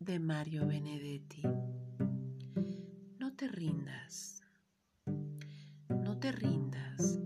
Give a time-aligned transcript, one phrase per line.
[0.00, 1.42] de Mario Benedetti.
[3.18, 4.42] No te rindas,
[5.90, 7.20] no te rindas,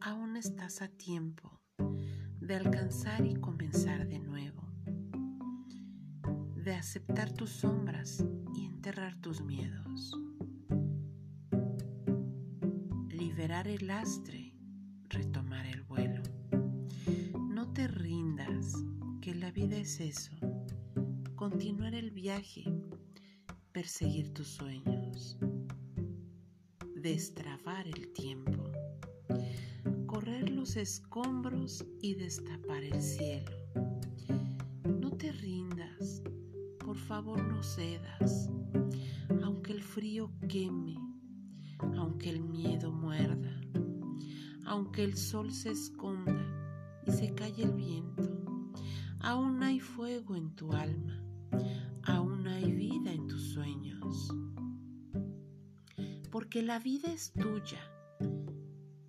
[0.00, 1.60] aún estás a tiempo
[2.40, 4.62] de alcanzar y comenzar de nuevo,
[6.54, 8.24] de aceptar tus sombras
[8.54, 10.16] y enterrar tus miedos,
[13.08, 14.54] liberar el lastre,
[15.08, 16.22] retomar el vuelo.
[17.36, 18.76] No te rindas,
[19.20, 20.36] que la vida es eso
[21.36, 22.64] continuar el viaje,
[23.72, 25.36] perseguir tus sueños,
[26.94, 28.70] destrabar el tiempo,
[30.06, 33.50] correr los escombros y destapar el cielo.
[35.00, 36.22] No te rindas,
[36.78, 38.48] por favor no cedas,
[39.42, 40.96] aunque el frío queme,
[41.96, 43.60] aunque el miedo muerda,
[44.66, 48.53] aunque el sol se esconda y se calle el viento,
[49.24, 51.24] aún hay fuego en tu alma
[52.06, 54.28] aún hay vida en tus sueños.
[56.30, 57.80] Porque la vida es tuya,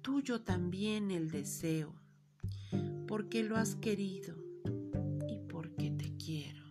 [0.02, 1.94] tuyo también el deseo,
[3.08, 4.36] porque lo has querido
[5.28, 6.64] y porque te quiero.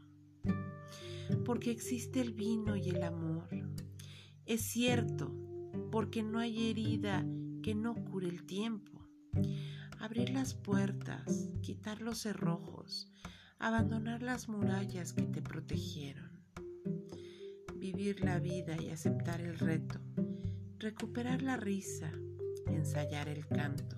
[1.45, 3.49] Porque existe el vino y el amor.
[4.47, 5.35] Es cierto,
[5.91, 7.27] porque no hay herida
[7.63, 8.94] que no cure el tiempo.
[10.05, 13.11] Abrir las puertas, quitar los cerrojos,
[13.59, 16.45] abandonar las murallas que te protegieron,
[17.77, 19.99] vivir la vida y aceptar el reto,
[20.79, 22.13] recuperar la risa,
[22.67, 23.97] ensayar el canto,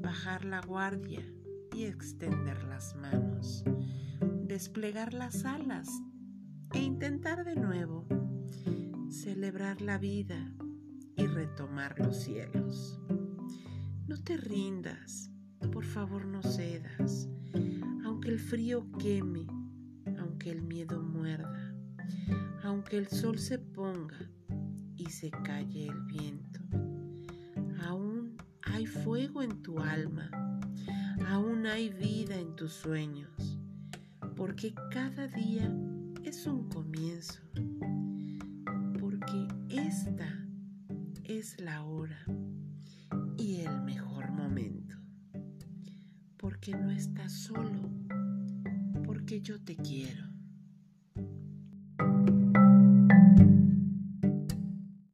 [0.00, 1.30] bajar la guardia
[1.76, 3.62] y extender las manos,
[4.44, 5.86] desplegar las alas
[6.72, 8.06] e intentar de nuevo,
[9.10, 10.50] celebrar la vida
[11.14, 12.98] y retomar los cielos.
[14.10, 15.30] No te rindas,
[15.70, 17.28] por favor no cedas.
[18.04, 19.46] Aunque el frío queme,
[20.18, 21.72] aunque el miedo muerda,
[22.64, 24.18] aunque el sol se ponga
[24.96, 26.58] y se calle el viento,
[27.86, 30.28] aún hay fuego en tu alma,
[31.28, 33.60] aún hay vida en tus sueños,
[34.34, 35.72] porque cada día
[36.24, 37.40] es un comienzo,
[38.98, 40.48] porque esta
[41.22, 42.26] es la hora
[43.40, 44.96] y el mejor momento,
[46.36, 47.90] porque no estás solo
[49.30, 50.29] que yo te quiero.